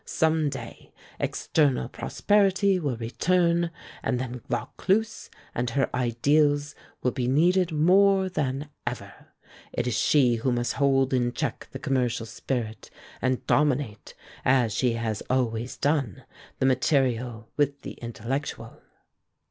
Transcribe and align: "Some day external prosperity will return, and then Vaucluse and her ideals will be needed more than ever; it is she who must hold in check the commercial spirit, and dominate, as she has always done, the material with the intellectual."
"Some 0.03 0.49
day 0.49 0.91
external 1.19 1.87
prosperity 1.87 2.79
will 2.79 2.97
return, 2.97 3.69
and 4.01 4.19
then 4.19 4.41
Vaucluse 4.49 5.29
and 5.53 5.69
her 5.69 5.95
ideals 5.95 6.73
will 7.03 7.11
be 7.11 7.27
needed 7.27 7.71
more 7.71 8.27
than 8.27 8.71
ever; 8.87 9.27
it 9.71 9.85
is 9.85 9.93
she 9.95 10.37
who 10.37 10.51
must 10.51 10.73
hold 10.73 11.13
in 11.13 11.33
check 11.33 11.67
the 11.71 11.77
commercial 11.77 12.25
spirit, 12.25 12.89
and 13.21 13.45
dominate, 13.45 14.15
as 14.43 14.73
she 14.73 14.93
has 14.93 15.21
always 15.29 15.77
done, 15.77 16.23
the 16.57 16.65
material 16.65 17.51
with 17.55 17.83
the 17.83 17.91
intellectual." 18.01 18.81